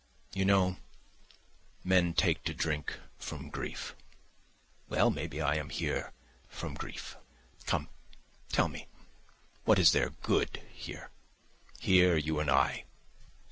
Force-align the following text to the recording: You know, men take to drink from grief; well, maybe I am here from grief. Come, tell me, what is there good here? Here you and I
You 0.33 0.45
know, 0.45 0.77
men 1.83 2.15
take 2.15 2.43
to 2.45 2.55
drink 2.55 2.97
from 3.19 3.51
grief; 3.51 3.93
well, 4.89 5.11
maybe 5.11 5.39
I 5.39 5.57
am 5.57 5.69
here 5.69 6.11
from 6.47 6.73
grief. 6.73 7.15
Come, 7.67 7.87
tell 8.49 8.67
me, 8.67 8.87
what 9.63 9.77
is 9.77 9.91
there 9.91 10.09
good 10.09 10.63
here? 10.73 11.11
Here 11.79 12.17
you 12.17 12.39
and 12.39 12.49
I 12.49 12.85